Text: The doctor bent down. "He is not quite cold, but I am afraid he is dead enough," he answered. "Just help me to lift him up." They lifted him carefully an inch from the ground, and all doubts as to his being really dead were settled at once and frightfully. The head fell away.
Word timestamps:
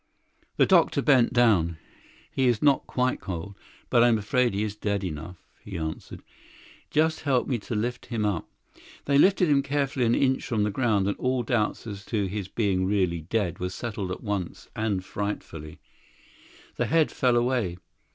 The 0.57 0.65
doctor 0.65 0.99
bent 1.03 1.31
down. 1.31 1.77
"He 2.31 2.47
is 2.47 2.63
not 2.63 2.87
quite 2.87 3.21
cold, 3.21 3.55
but 3.91 4.01
I 4.01 4.07
am 4.07 4.17
afraid 4.17 4.55
he 4.55 4.63
is 4.63 4.75
dead 4.75 5.03
enough," 5.03 5.37
he 5.63 5.77
answered. 5.77 6.23
"Just 6.89 7.19
help 7.19 7.47
me 7.47 7.59
to 7.59 7.75
lift 7.75 8.07
him 8.07 8.25
up." 8.25 8.49
They 9.05 9.19
lifted 9.19 9.47
him 9.47 9.61
carefully 9.61 10.05
an 10.07 10.15
inch 10.15 10.43
from 10.43 10.63
the 10.63 10.71
ground, 10.71 11.07
and 11.07 11.15
all 11.17 11.43
doubts 11.43 11.85
as 11.85 12.03
to 12.05 12.25
his 12.25 12.47
being 12.47 12.87
really 12.87 13.21
dead 13.21 13.59
were 13.59 13.69
settled 13.69 14.09
at 14.11 14.23
once 14.23 14.69
and 14.75 15.05
frightfully. 15.05 15.77
The 16.77 16.87
head 16.87 17.11
fell 17.11 17.37
away. 17.37 17.77